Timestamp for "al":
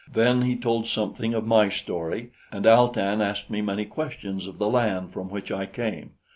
2.65-2.89